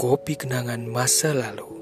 [0.00, 1.76] Kopi kenangan masa lalu.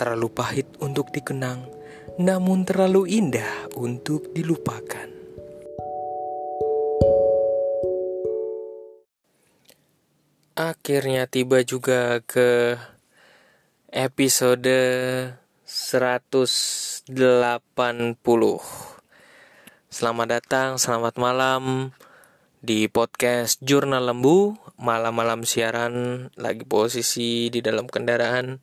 [0.00, 1.68] Terlalu pahit untuk dikenang
[2.16, 5.12] Namun terlalu indah untuk dilupakan.
[10.56, 12.80] Akhirnya tiba juga ke
[13.92, 14.72] episode
[15.68, 17.04] 180
[19.92, 21.92] Selamat datang, selamat malam
[22.64, 28.58] di podcast Jurnal Lembu malam-malam siaran lagi posisi di dalam kendaraan.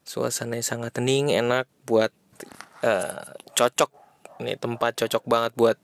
[0.00, 2.10] Suasananya sangat hening enak buat
[2.80, 3.92] uh, cocok.
[4.40, 5.76] Ini tempat cocok banget buat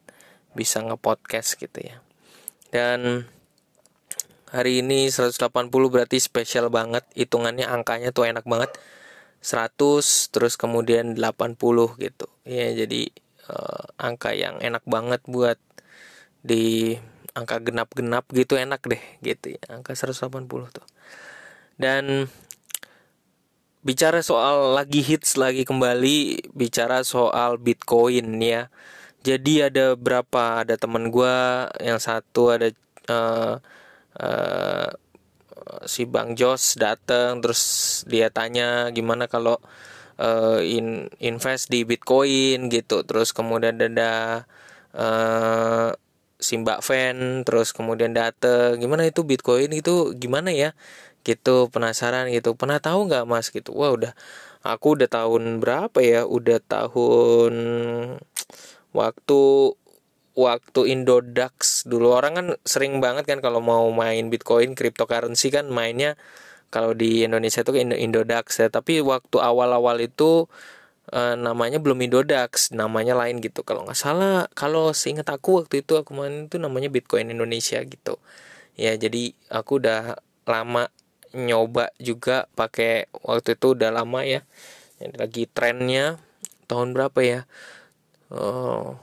[0.57, 2.01] bisa ngepodcast gitu ya.
[2.73, 3.29] Dan
[4.49, 7.05] hari ini 180 berarti spesial banget.
[7.13, 8.73] Hitungannya angkanya tuh enak banget.
[9.45, 9.77] 100
[10.33, 12.27] terus kemudian 80 gitu.
[12.49, 13.13] Ya jadi
[13.53, 15.61] uh, angka yang enak banget buat
[16.41, 16.97] di
[17.37, 19.63] angka genap-genap gitu enak deh gitu ya.
[19.69, 20.87] Angka 180 tuh.
[21.77, 22.33] Dan
[23.85, 28.73] bicara soal lagi hits lagi kembali bicara soal Bitcoin ya.
[29.21, 30.65] Jadi ada berapa?
[30.65, 31.37] Ada teman gue
[31.85, 32.73] yang satu ada
[33.13, 33.61] uh,
[34.17, 34.91] uh,
[35.85, 37.61] si Bang Jos datang terus
[38.09, 39.61] dia tanya gimana kalau
[40.17, 43.05] uh, in, invest di Bitcoin gitu.
[43.05, 44.47] Terus kemudian ada
[44.97, 45.93] uh,
[46.37, 47.17] si Mbak Fan
[47.49, 48.79] terus kemudian dateng.
[48.81, 50.13] Gimana itu Bitcoin itu?
[50.17, 50.73] Gimana ya?
[51.25, 52.55] Gitu penasaran gitu.
[52.55, 53.51] Pernah tahu nggak Mas?
[53.51, 53.73] Gitu.
[53.75, 54.13] Wah udah.
[54.67, 56.27] Aku udah tahun berapa ya?
[56.27, 57.55] Udah tahun
[58.93, 59.41] waktu
[60.37, 62.13] waktu Indodax dulu.
[62.13, 66.15] Orang kan sering banget kan kalau mau main Bitcoin cryptocurrency kan mainnya
[66.69, 68.69] kalau di Indonesia itu Indodax ya.
[68.69, 70.47] Tapi waktu awal-awal itu
[71.13, 73.63] uh, namanya belum Indodax, namanya lain gitu.
[73.63, 78.19] Kalau nggak salah, kalau seingat aku waktu itu aku main itu namanya Bitcoin Indonesia gitu.
[78.77, 80.93] Ya, jadi aku udah lama
[81.37, 84.43] nyoba juga pakai waktu itu udah lama ya.
[85.03, 86.17] Yang lagi trennya
[86.71, 87.41] tahun berapa ya?
[88.33, 88.99] Oh,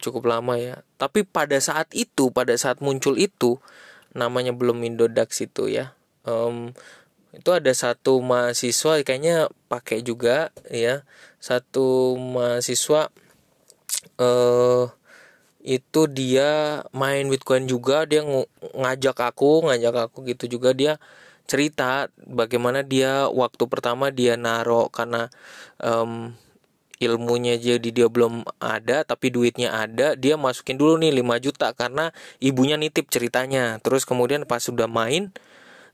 [0.00, 0.82] cukup lama ya.
[1.00, 3.60] Tapi pada saat itu, pada saat muncul itu
[4.16, 5.94] namanya belum Indodax itu ya.
[6.28, 6.76] Um,
[7.36, 11.04] itu ada satu mahasiswa kayaknya pakai juga ya.
[11.38, 13.12] Satu mahasiswa
[14.16, 14.84] eh
[15.68, 18.08] itu dia main Bitcoin juga.
[18.08, 18.24] Dia
[18.72, 20.72] ngajak aku ngajak aku gitu juga.
[20.72, 20.96] Dia
[21.48, 25.32] cerita bagaimana dia waktu pertama dia naro karena
[25.80, 26.36] um,
[26.98, 32.10] ilmunya jadi dia belum ada tapi duitnya ada dia masukin dulu nih 5 juta karena
[32.40, 33.76] ibunya nitip ceritanya.
[33.84, 35.32] Terus kemudian pas sudah main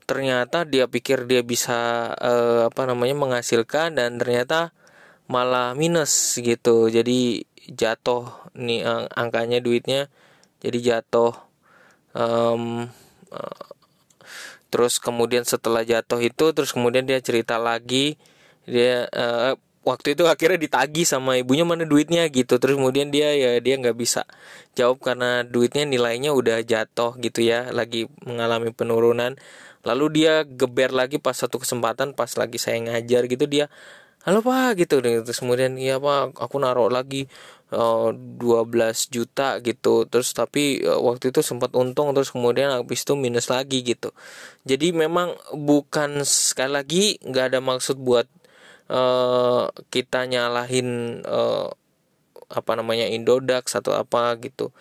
[0.05, 4.71] ternyata dia pikir dia bisa uh, apa namanya menghasilkan dan ternyata
[5.25, 6.87] malah minus gitu.
[6.89, 10.07] Jadi jatuh nih ang angkanya duitnya
[10.61, 11.33] jadi jatuh
[12.13, 12.85] um,
[14.69, 18.21] terus kemudian setelah jatuh itu terus kemudian dia cerita lagi
[18.65, 22.57] dia uh, waktu itu akhirnya ditagi sama ibunya mana duitnya gitu.
[22.57, 24.25] Terus kemudian dia ya dia nggak bisa
[24.73, 29.37] jawab karena duitnya nilainya udah jatuh gitu ya lagi mengalami penurunan
[29.85, 33.69] lalu dia geber lagi pas satu kesempatan pas lagi saya ngajar gitu dia
[34.25, 34.99] halo pak gitu.
[35.05, 37.29] Terus kemudian iya pak aku naruh lagi
[37.69, 40.09] eh, 12 juta gitu.
[40.09, 44.11] Terus tapi uh, waktu itu sempat untung terus kemudian habis itu minus lagi gitu.
[44.65, 48.25] Jadi memang bukan sekali lagi nggak ada maksud buat
[48.89, 51.69] uh, kita nyalahin uh,
[52.49, 54.73] apa namanya Indodax atau apa gitu.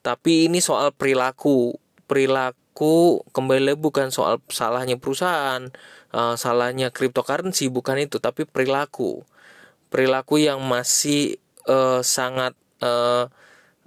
[0.00, 1.76] Tapi ini soal perilaku
[2.08, 5.66] perilaku aku kembali bukan soal salahnya perusahaan,
[6.14, 9.26] uh, salahnya cryptocurrency bukan itu, tapi perilaku.
[9.90, 13.26] Perilaku yang masih uh, sangat uh,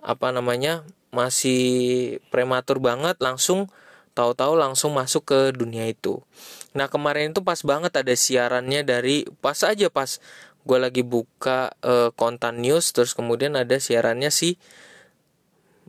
[0.03, 0.83] apa namanya?
[1.11, 3.67] masih prematur banget langsung
[4.15, 6.23] tahu-tahu langsung masuk ke dunia itu.
[6.71, 10.23] Nah, kemarin itu pas banget ada siarannya dari pas aja pas
[10.63, 14.55] gue lagi buka uh, konten news terus kemudian ada siarannya si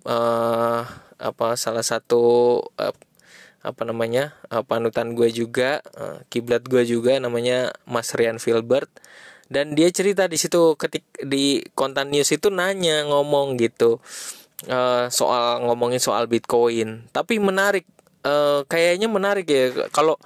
[0.06, 0.82] uh,
[1.22, 2.22] apa salah satu
[2.78, 2.96] uh,
[3.62, 8.90] apa namanya uh, panutan gue juga uh, kiblat gue juga namanya Mas Rian Filbert.
[9.52, 14.00] Dan dia cerita di situ ketik di konten news itu nanya ngomong gitu
[14.72, 17.04] uh, soal ngomongin soal Bitcoin.
[17.12, 17.84] Tapi menarik
[18.24, 20.16] uh, kayaknya menarik ya kalau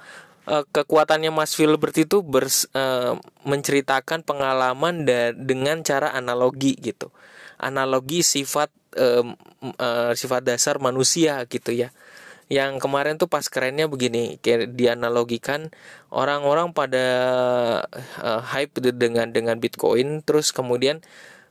[0.46, 7.10] kekuatannya Mas Filbert itu bers, uh, menceritakan pengalaman da dengan cara analogi gitu
[7.56, 9.24] analogi sifat uh,
[9.76, 11.92] uh, sifat dasar manusia gitu ya.
[12.46, 15.74] Yang kemarin tuh pas kerennya begini kayak dianalogikan
[16.14, 17.06] orang-orang pada
[18.22, 21.02] uh, hype dengan dengan Bitcoin terus kemudian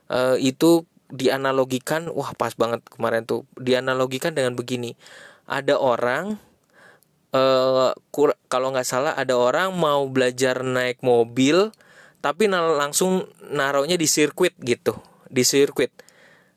[0.07, 4.96] uh, itu dianalogikan wah pas banget kemarin tuh dianalogikan dengan begini.
[5.46, 6.40] Ada orang
[7.36, 7.92] uh,
[8.48, 11.75] kalau nggak salah ada orang mau belajar naik mobil
[12.24, 14.98] tapi langsung naruhnya di sirkuit gitu
[15.30, 15.92] di sirkuit.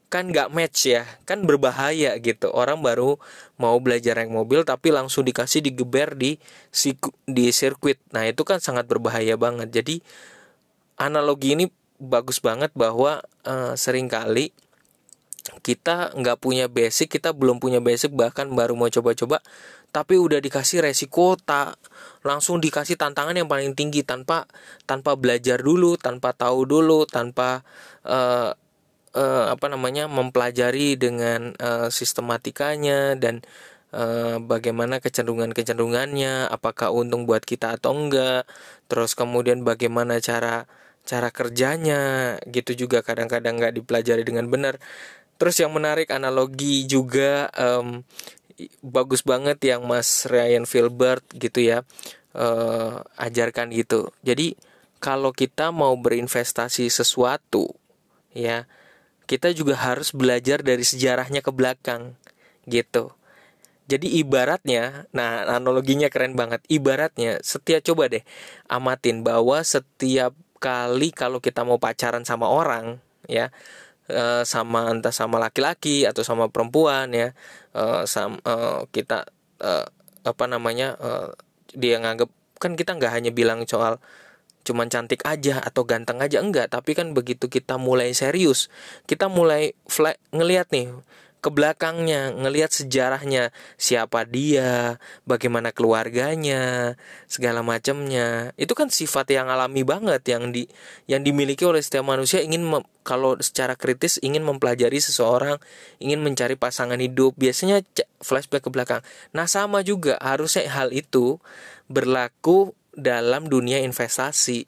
[0.09, 2.49] Kan nggak match ya kan berbahaya gitu.
[2.49, 3.21] Orang baru
[3.61, 6.41] mau belajar naik mobil tapi langsung dikasih digeber di
[7.29, 8.01] di sirkuit.
[8.17, 9.69] Nah itu kan sangat berbahaya banget.
[9.69, 10.01] Jadi
[10.97, 11.69] analogi ini
[11.99, 14.55] bagus banget bahwa uh, sering kali
[15.65, 19.41] kita nggak punya basic kita belum punya basic bahkan baru mau coba-coba
[19.89, 21.81] tapi udah dikasih resiko tak
[22.23, 24.45] langsung dikasih tantangan yang paling tinggi tanpa
[24.85, 27.65] tanpa belajar dulu tanpa tahu dulu tanpa
[28.05, 28.53] uh,
[29.15, 33.41] uh, apa namanya mempelajari dengan uh, sistematikanya dan
[33.93, 38.45] uh, bagaimana kecenderungan-kecenderungannya, apakah untung buat kita atau enggak,
[38.91, 40.69] terus kemudian bagaimana cara
[41.09, 44.77] cara kerjanya, gitu juga kadang-kadang nggak dipelajari dengan benar.
[45.39, 48.03] Terus yang menarik analogi juga um,
[48.83, 51.87] bagus banget yang Mas Ryan Filbert gitu ya
[52.35, 54.11] uh, ajarkan gitu.
[54.27, 54.59] Jadi
[54.99, 57.71] kalau kita mau berinvestasi sesuatu
[58.35, 58.67] ya
[59.29, 62.17] kita juga harus belajar dari sejarahnya ke belakang
[62.65, 63.13] gitu.
[63.89, 66.61] Jadi ibaratnya, nah analoginya keren banget.
[66.69, 68.25] Ibaratnya setiap coba deh
[68.69, 72.99] amatin bahwa setiap kali kalau kita mau pacaran sama orang
[73.31, 73.49] ya
[74.11, 77.33] eh, sama entah sama laki-laki atau sama perempuan ya
[77.79, 79.25] eh, sama eh, kita
[80.23, 80.95] apa namanya
[81.75, 82.31] dia nganggep
[82.63, 83.99] kan kita nggak hanya bilang soal
[84.63, 86.71] cuman cantik aja atau ganteng aja enggak.
[86.71, 88.71] Tapi kan begitu kita mulai serius
[89.11, 90.95] kita mulai fly, ngelihat nih
[91.39, 96.95] ke belakangnya ngelihat sejarahnya siapa dia bagaimana keluarganya
[97.31, 100.67] segala macamnya itu kan sifat yang alami banget yang di
[101.07, 105.57] yang dimiliki oleh setiap manusia ingin mem, kalau secara kritis ingin mempelajari seseorang
[106.03, 107.81] ingin mencari pasangan hidup biasanya
[108.21, 109.01] flashback ke belakang
[109.31, 111.41] nah sama juga harusnya hal itu
[111.89, 114.67] berlaku dalam dunia investasi.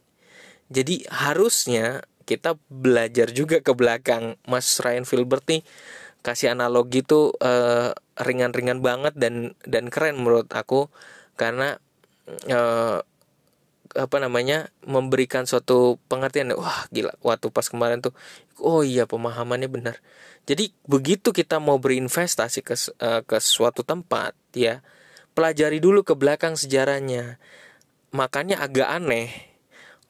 [0.70, 4.38] Jadi harusnya kita belajar juga ke belakang.
[4.46, 5.66] Mas Ryan Filbert nih
[6.20, 10.92] kasih analogi tuh uh, ringan-ringan banget dan dan keren menurut aku
[11.40, 11.80] karena
[12.48, 13.00] uh,
[13.90, 18.14] apa namanya memberikan suatu pengertian wah gila waktu pas kemarin tuh
[18.62, 19.96] oh iya pemahamannya benar
[20.46, 24.84] jadi begitu kita mau berinvestasi ke uh, ke suatu tempat ya
[25.34, 27.42] pelajari dulu ke belakang sejarahnya
[28.14, 29.50] makanya agak aneh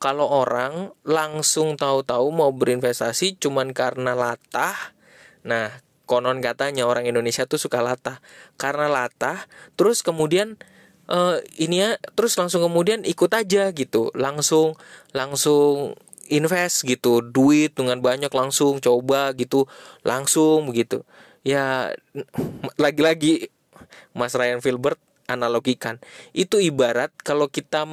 [0.01, 4.97] kalau orang langsung tahu-tahu mau berinvestasi cuman karena latah.
[5.45, 5.69] Nah,
[6.11, 8.19] konon katanya orang Indonesia tuh suka latah.
[8.59, 9.47] Karena latah,
[9.79, 10.59] terus kemudian
[11.07, 14.11] uh, ini ya, terus langsung kemudian ikut aja gitu.
[14.19, 14.75] Langsung
[15.15, 15.95] langsung
[16.27, 19.71] invest gitu, duit dengan banyak langsung coba gitu,
[20.03, 21.07] langsung begitu.
[21.47, 21.95] Ya
[22.75, 23.55] lagi-lagi
[24.11, 24.99] Mas Ryan Filbert
[25.31, 26.03] analogikan
[26.35, 27.87] itu ibarat kalau kita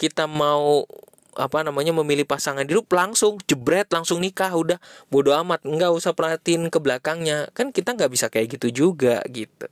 [0.00, 0.88] kita mau
[1.32, 4.78] apa namanya memilih pasangan hidup langsung jebret langsung nikah udah.
[5.08, 7.48] Bodoh amat nggak usah perhatiin ke belakangnya.
[7.56, 9.68] Kan kita nggak bisa kayak gitu juga gitu.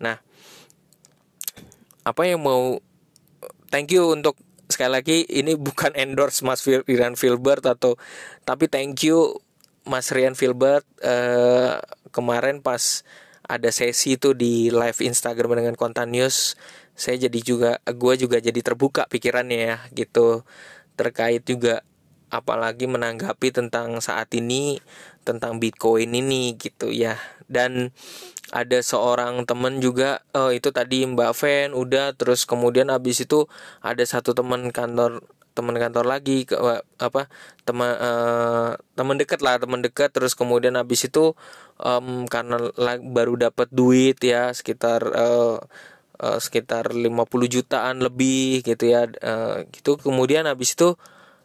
[0.00, 0.20] Nah
[2.02, 2.82] apa yang mau
[3.70, 4.34] thank you untuk
[4.66, 7.94] sekali lagi ini bukan endorse Mas Rian Filbert atau
[8.42, 9.38] tapi thank you
[9.86, 11.78] Mas Rian Filbert eh,
[12.10, 13.06] kemarin pas
[13.46, 16.56] ada sesi itu di live Instagram dengan konten news
[16.96, 20.44] saya jadi juga gue juga jadi terbuka pikirannya ya gitu
[20.98, 21.84] terkait juga
[22.32, 24.80] apalagi menanggapi tentang saat ini
[25.22, 27.20] tentang Bitcoin ini gitu ya.
[27.46, 27.92] Dan
[28.52, 33.48] ada seorang temen juga oh itu tadi Mbak Ven udah terus kemudian abis itu
[33.80, 36.56] ada satu teman kantor teman kantor lagi ke
[36.96, 37.28] apa
[37.68, 41.36] teman uh, teman dekat lah teman dekat terus kemudian habis itu
[41.80, 42.72] um, karena
[43.04, 45.60] baru dapat duit ya sekitar uh,
[46.20, 47.08] uh, sekitar 50
[47.48, 49.08] jutaan lebih gitu ya.
[49.22, 49.96] Uh, gitu.
[49.96, 50.98] Kemudian habis itu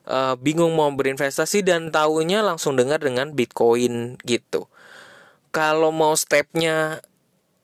[0.07, 4.67] uh, bingung mau berinvestasi dan tahunya langsung dengar dengan Bitcoin gitu.
[5.51, 6.99] Kalau mau stepnya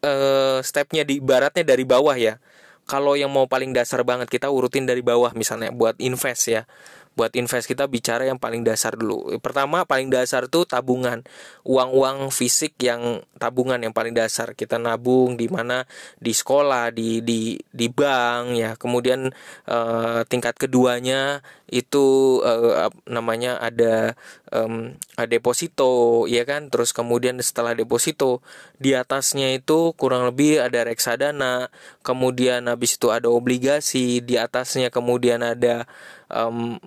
[0.03, 2.37] uh, stepnya di baratnya dari bawah ya.
[2.83, 6.67] Kalau yang mau paling dasar banget kita urutin dari bawah misalnya buat invest ya
[7.13, 9.37] buat invest kita bicara yang paling dasar dulu.
[9.37, 11.21] Pertama paling dasar tuh tabungan.
[11.61, 14.57] Uang-uang fisik yang tabungan yang paling dasar.
[14.57, 15.85] Kita nabung di mana
[16.17, 18.71] di sekolah, di di di bank ya.
[18.73, 19.29] Kemudian
[19.69, 24.13] uh, tingkat keduanya itu uh, namanya ada
[24.53, 24.93] um,
[25.25, 28.45] deposito ya kan terus kemudian setelah deposito
[28.77, 31.73] di atasnya itu kurang lebih ada reksadana
[32.05, 35.89] kemudian habis itu ada obligasi di atasnya kemudian ada
[36.29, 36.77] um,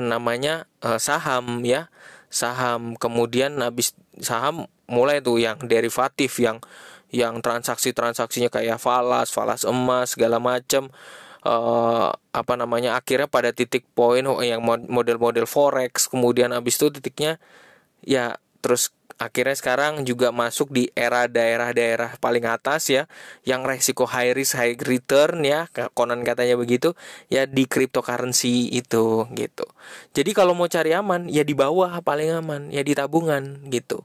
[0.00, 1.92] namanya uh, saham ya.
[2.32, 3.92] Saham kemudian habis
[4.24, 6.64] saham mulai tuh yang derivatif yang
[7.12, 10.88] yang transaksi-transaksinya kayak falas, falas emas segala macam
[11.44, 17.36] uh, apa namanya akhirnya pada titik poin oh, yang model-model forex kemudian habis itu titiknya
[18.00, 23.06] ya terus akhirnya sekarang juga masuk di era daerah-daerah paling atas ya
[23.46, 26.98] yang resiko high risk high return ya konon katanya begitu
[27.30, 29.66] ya di cryptocurrency itu gitu.
[30.10, 34.02] Jadi kalau mau cari aman ya di bawah paling aman ya di tabungan gitu.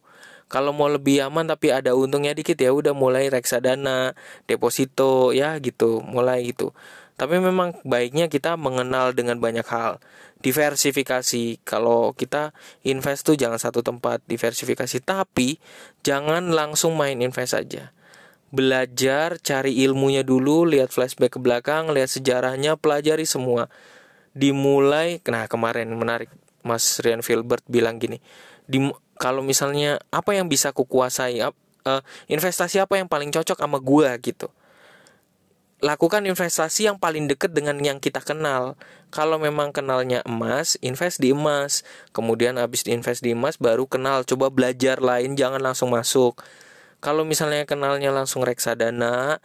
[0.48, 4.16] Kalau mau lebih aman tapi ada untungnya dikit ya udah mulai reksadana
[4.48, 6.72] deposito ya gitu mulai gitu.
[7.18, 9.98] Tapi memang baiknya kita mengenal dengan banyak hal
[10.42, 11.62] diversifikasi.
[11.66, 12.54] Kalau kita
[12.86, 15.02] invest tuh jangan satu tempat diversifikasi.
[15.02, 15.58] Tapi
[16.06, 17.94] jangan langsung main invest saja.
[18.48, 23.68] Belajar cari ilmunya dulu lihat flashback ke belakang lihat sejarahnya pelajari semua.
[24.32, 26.32] Dimulai nah kemarin menarik
[26.64, 28.22] Mas Rian Filbert bilang gini
[28.68, 28.84] di
[29.18, 34.14] kalau misalnya apa yang bisa kukuasai uh, investasi apa yang paling cocok sama gua?
[34.20, 34.52] Gitu
[35.78, 38.74] lakukan investasi yang paling dekat dengan yang kita kenal.
[39.14, 41.86] Kalau memang kenalnya emas, invest di emas.
[42.12, 46.42] Kemudian habis invest di emas baru kenal, coba belajar lain, jangan langsung masuk.
[46.98, 49.38] Kalau misalnya kenalnya langsung reksadana,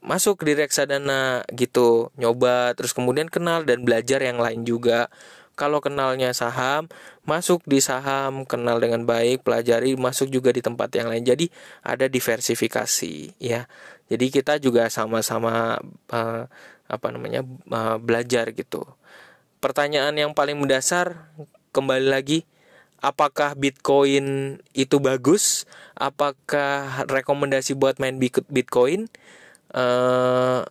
[0.00, 5.12] masuk di reksadana gitu, nyoba terus kemudian kenal dan belajar yang lain juga.
[5.54, 6.90] Kalau kenalnya saham,
[7.22, 11.22] masuk di saham, kenal dengan baik, pelajari, masuk juga di tempat yang lain.
[11.22, 11.46] Jadi
[11.86, 13.70] ada diversifikasi, ya.
[14.10, 15.78] Jadi kita juga sama-sama
[16.10, 16.42] uh,
[16.90, 18.84] apa namanya uh, belajar gitu.
[19.62, 21.32] Pertanyaan yang paling mendasar
[21.72, 22.44] kembali lagi,
[23.00, 25.64] apakah Bitcoin itu bagus?
[25.96, 29.08] Apakah rekomendasi buat main Bitcoin?
[29.74, 30.66] Uh,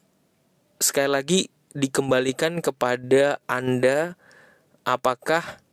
[0.78, 1.40] sekali lagi
[1.74, 4.20] dikembalikan kepada Anda
[4.84, 5.64] apakah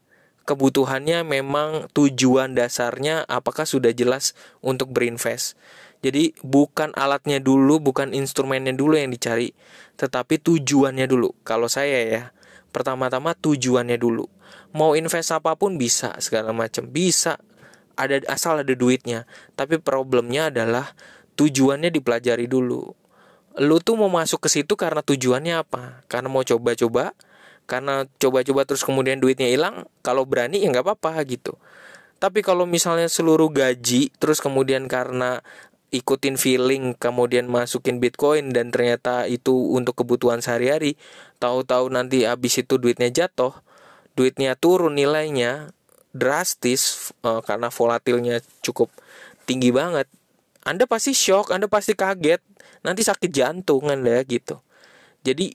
[0.50, 5.55] kebutuhannya memang tujuan dasarnya apakah sudah jelas untuk berinvest.
[6.00, 9.52] Jadi bukan alatnya dulu, bukan instrumennya dulu yang dicari,
[10.00, 11.37] tetapi tujuannya dulu.
[11.45, 12.23] Kalau saya ya,
[12.73, 14.25] pertama-tama tujuannya dulu.
[14.73, 17.37] Mau invest apa pun bisa, segala macam bisa.
[18.00, 19.29] Ada asal ada duitnya.
[19.61, 20.97] Tapi problemnya adalah
[21.37, 22.97] tujuannya dipelajari dulu.
[23.61, 26.00] Lu tuh mau masuk ke situ karena tujuannya apa?
[26.09, 27.12] Karena mau coba-coba,
[27.71, 31.55] karena coba-coba terus kemudian duitnya hilang kalau berani ya nggak apa-apa gitu.
[32.19, 35.41] Tapi kalau misalnya seluruh gaji terus kemudian karena
[35.95, 40.99] ikutin feeling kemudian masukin bitcoin dan ternyata itu untuk kebutuhan sehari-hari
[41.39, 43.50] tahu-tahu nanti habis itu duitnya jatuh
[44.15, 45.75] duitnya turun nilainya
[46.15, 48.91] drastis uh, karena volatilnya cukup
[49.50, 50.07] tinggi banget
[50.62, 52.39] anda pasti shock anda pasti kaget
[52.85, 54.61] nanti sakit jantung anda gitu.
[55.21, 55.53] Jadi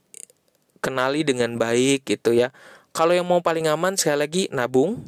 [0.85, 2.53] kenali dengan baik gitu ya.
[2.93, 5.01] Kalau yang mau paling aman sekali lagi nabung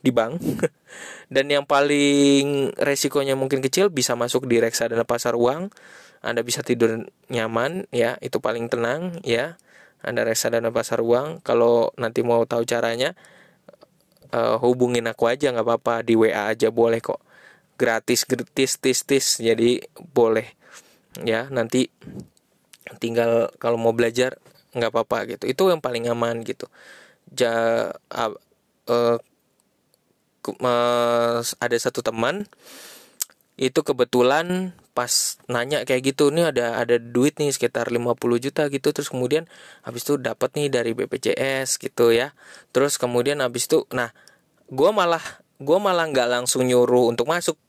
[0.00, 0.40] di bank
[1.34, 5.68] dan yang paling resikonya mungkin kecil bisa masuk di reksadana pasar uang.
[6.20, 9.60] Anda bisa tidur nyaman ya, itu paling tenang ya.
[10.00, 11.44] Anda reksadana pasar uang.
[11.44, 13.12] Kalau nanti mau tahu caranya
[14.32, 17.20] uh, hubungin aku aja nggak apa-apa di WA aja boleh kok.
[17.80, 19.80] Gratis gratis tis tis jadi
[20.12, 20.60] boleh
[21.24, 21.90] ya nanti
[23.02, 24.38] tinggal kalau mau belajar
[24.74, 25.44] nggak apa-apa gitu.
[25.50, 26.66] Itu yang paling aman gitu.
[27.34, 28.34] Ja uh,
[28.90, 29.18] uh,
[31.60, 32.48] ada satu teman
[33.60, 38.88] itu kebetulan pas nanya kayak gitu nih ada ada duit nih sekitar 50 juta gitu.
[38.90, 39.44] Terus kemudian
[39.84, 42.32] habis itu dapat nih dari BPJS gitu ya.
[42.72, 44.10] Terus kemudian habis itu nah
[44.72, 45.22] gue malah
[45.60, 47.60] gue malah nggak langsung nyuruh untuk masuk.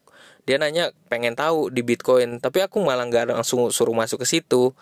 [0.48, 2.42] Dia nanya pengen tahu di Bitcoin?
[2.42, 4.74] Tapi aku malah nggak langsung suruh masuk ke situ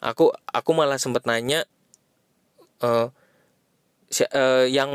[0.00, 1.64] aku aku malah sempat nanya
[2.82, 3.08] uh,
[4.12, 4.90] uh, yang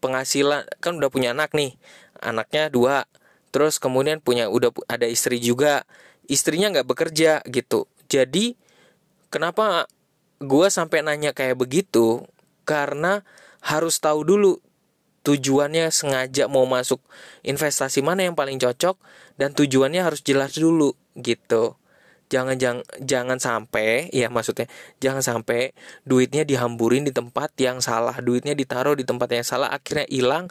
[0.00, 1.76] penghasilan kan udah punya anak nih
[2.20, 3.04] anaknya dua
[3.50, 5.84] terus kemudian punya udah ada istri juga
[6.30, 7.90] istrinya nggak bekerja gitu.
[8.06, 8.54] Jadi
[9.34, 9.90] kenapa
[10.38, 12.22] gue sampai nanya kayak begitu?
[12.62, 13.26] Karena
[13.60, 14.62] harus tahu dulu
[15.26, 17.02] tujuannya sengaja mau masuk
[17.44, 18.96] investasi mana yang paling cocok
[19.36, 21.76] dan tujuannya harus jelas dulu gitu
[22.30, 24.70] jangan jangan jangan sampai ya maksudnya
[25.02, 25.74] jangan sampai
[26.06, 30.46] duitnya dihamburin di tempat yang salah duitnya ditaruh di tempat yang salah akhirnya hilang.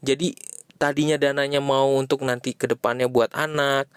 [0.00, 0.38] Jadi
[0.78, 3.90] tadinya dananya mau untuk nanti ke depannya buat anak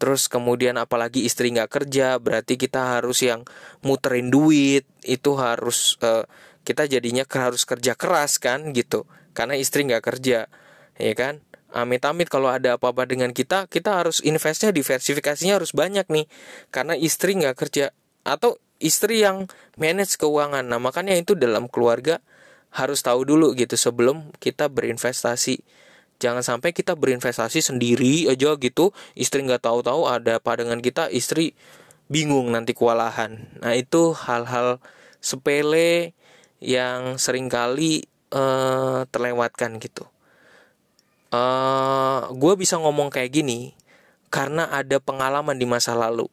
[0.00, 3.44] terus kemudian apalagi istri nggak kerja berarti kita harus yang
[3.84, 6.24] muterin duit itu harus uh,
[6.64, 9.08] kita jadinya harus kerja keras kan gitu.
[9.36, 10.48] Karena istri nggak kerja
[11.00, 11.40] ya kan
[11.72, 16.26] amit-amit kalau ada apa-apa dengan kita, kita harus investnya diversifikasinya harus banyak nih.
[16.74, 17.94] Karena istri nggak kerja
[18.26, 19.46] atau istri yang
[19.76, 20.66] manage keuangan.
[20.66, 22.18] Nah makanya itu dalam keluarga
[22.70, 25.62] harus tahu dulu gitu sebelum kita berinvestasi.
[26.20, 31.56] jangan sampai kita berinvestasi sendiri aja gitu istri nggak tahu-tahu ada apa dengan kita istri
[32.12, 34.84] bingung nanti kewalahan nah itu hal-hal
[35.24, 36.12] sepele
[36.60, 38.04] yang sering kali
[38.36, 40.09] uh, terlewatkan gitu
[41.34, 43.74] uh, gue bisa ngomong kayak gini
[44.30, 46.30] karena ada pengalaman di masa lalu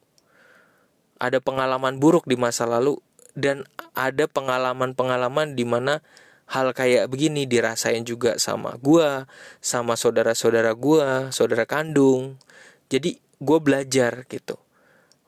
[1.17, 3.01] ada pengalaman buruk di masa lalu
[3.37, 6.01] dan ada pengalaman-pengalaman di mana
[6.47, 9.27] hal kayak begini dirasain juga sama gue,
[9.59, 12.39] sama saudara-saudara gue, saudara kandung.
[12.87, 14.55] Jadi gue belajar gitu.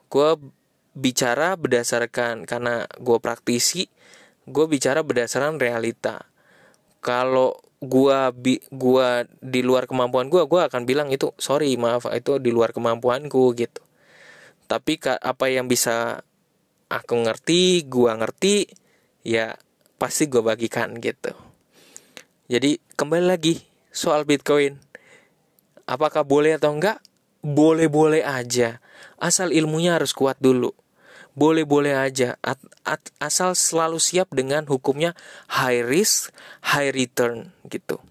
[0.10, 0.40] Gue
[0.96, 3.92] bicara berdasarkan karena gue praktisi,
[4.48, 6.26] gue bicara berdasarkan realita.
[7.04, 12.36] Kalau gue bi gua di luar kemampuan gue, gue akan bilang itu sorry maaf itu
[12.38, 13.82] di luar kemampuanku gitu.
[14.68, 16.22] Tapi apa yang bisa
[16.92, 18.56] aku ngerti, gue ngerti,
[19.26, 19.56] ya
[19.98, 21.34] pasti gue bagikan gitu.
[22.50, 24.78] Jadi kembali lagi soal Bitcoin.
[25.90, 27.02] Apakah boleh atau enggak?
[27.42, 28.84] Boleh-boleh aja.
[29.18, 30.76] Asal ilmunya harus kuat dulu.
[31.40, 32.36] Boleh-boleh aja.
[32.44, 35.16] At, at, asal selalu siap dengan hukumnya
[35.48, 36.36] high risk,
[36.68, 38.04] high return gitu.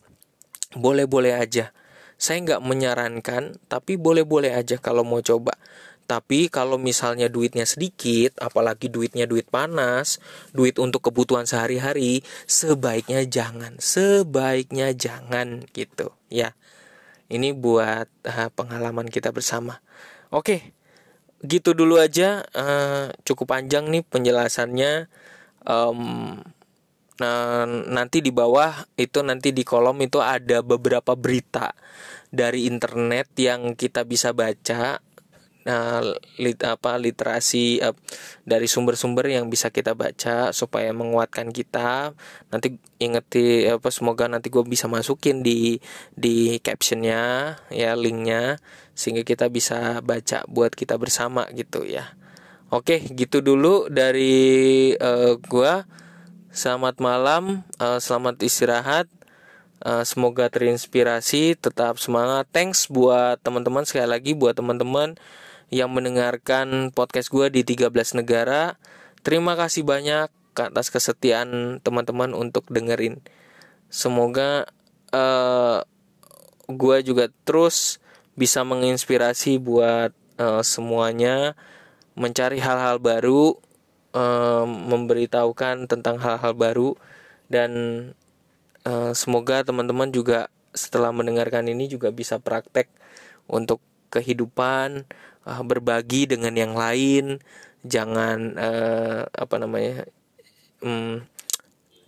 [0.72, 1.76] Boleh-boleh aja.
[2.16, 5.60] Saya nggak menyarankan, tapi boleh-boleh aja kalau mau coba.
[6.08, 10.16] Tapi kalau misalnya duitnya sedikit, apalagi duitnya duit panas,
[10.56, 16.56] duit untuk kebutuhan sehari-hari, sebaiknya jangan, sebaiknya jangan gitu ya.
[17.28, 19.84] Ini buat uh, pengalaman kita bersama.
[20.32, 20.72] Oke,
[21.42, 22.42] gitu dulu aja.
[22.54, 25.06] Uh, cukup panjang nih penjelasannya.
[25.66, 26.40] Um,
[27.18, 31.74] nah, nanti di bawah itu nanti di kolom itu ada beberapa berita
[32.28, 35.00] dari internet yang kita bisa baca
[35.68, 36.02] uh,
[36.40, 37.92] lit, apa literasi uh,
[38.48, 42.16] dari sumber-sumber yang bisa kita baca supaya menguatkan kita.
[42.48, 45.76] Nanti ingeti apa semoga nanti gue bisa masukin di
[46.16, 48.56] di captionnya ya linknya
[48.96, 52.16] sehingga kita bisa baca buat kita bersama gitu ya.
[52.72, 55.72] Oke gitu dulu dari uh, gue
[56.50, 59.06] selamat malam uh, selamat istirahat.
[59.78, 62.50] Semoga terinspirasi, tetap semangat.
[62.50, 65.14] Thanks buat teman-teman sekali lagi buat teman-teman
[65.68, 67.92] yang mendengarkan podcast gue di 13
[68.24, 68.80] negara.
[69.20, 73.22] Terima kasih banyak atas kesetiaan teman-teman untuk dengerin.
[73.88, 74.66] Semoga
[75.14, 75.80] uh, eh,
[76.68, 78.02] gue juga terus
[78.34, 81.54] bisa menginspirasi buat uh, semuanya
[82.18, 83.54] mencari hal-hal baru,
[84.14, 86.98] uh, memberitahukan tentang hal-hal baru
[87.46, 87.70] dan
[88.84, 92.90] uh, semoga teman-teman juga setelah mendengarkan ini juga bisa praktek
[93.48, 95.08] untuk kehidupan
[95.44, 97.40] uh, berbagi dengan yang lain.
[97.86, 100.04] Jangan uh, apa namanya
[100.82, 101.22] um,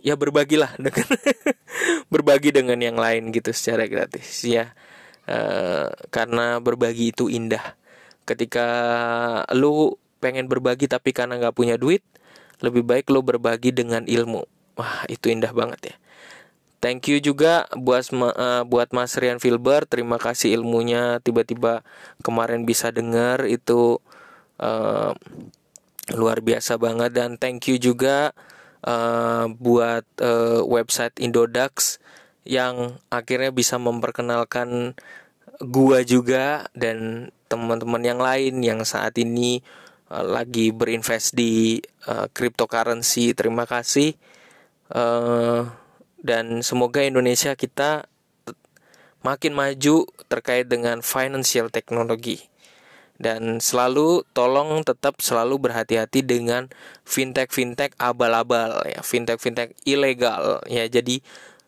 [0.02, 1.08] ya berbagilah dengan
[2.12, 4.74] berbagi dengan yang lain gitu secara gratis ya.
[5.30, 7.78] Uh, karena berbagi itu indah.
[8.26, 8.66] Ketika
[9.54, 12.04] lu pengen berbagi tapi karena nggak punya duit
[12.60, 14.44] lebih baik lu berbagi dengan ilmu.
[14.76, 15.96] Wah itu indah banget ya
[16.80, 21.84] Thank you juga buat uh, buat Mas Rian Filber, terima kasih ilmunya tiba-tiba
[22.24, 24.00] kemarin bisa dengar itu
[24.56, 25.12] uh,
[26.16, 28.32] luar biasa banget dan thank you juga
[28.88, 32.00] uh, buat uh, website Indodax
[32.48, 34.96] yang akhirnya bisa memperkenalkan
[35.60, 39.60] gua juga dan teman-teman yang lain yang saat ini
[40.08, 41.76] uh, lagi berinvest di
[42.08, 43.36] uh, cryptocurrency.
[43.36, 44.16] Terima kasih.
[44.88, 45.68] Uh,
[46.20, 48.04] dan semoga Indonesia kita
[49.20, 52.48] makin maju terkait dengan financial technology.
[53.20, 56.72] Dan selalu tolong tetap selalu berhati-hati dengan
[57.04, 60.88] fintech fintech abal-abal ya fintech fintech ilegal ya.
[60.88, 61.20] Jadi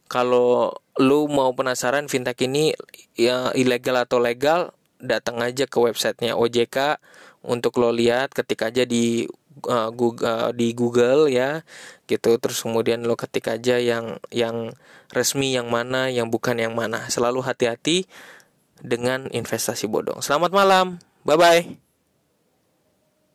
[0.09, 2.73] kalau lu mau penasaran fintech ini
[3.17, 6.97] ya ilegal atau legal datang aja ke websitenya OJK
[7.45, 9.29] untuk lo lihat ketik aja di
[9.69, 11.63] uh, Google uh, di Google ya
[12.07, 12.37] gitu.
[12.39, 14.73] Terus kemudian lo ketik aja yang yang
[15.13, 17.09] resmi yang mana yang bukan yang mana.
[17.09, 18.07] Selalu hati-hati
[18.83, 20.21] dengan investasi bodong.
[20.21, 20.87] Selamat malam.
[21.23, 21.82] Bye bye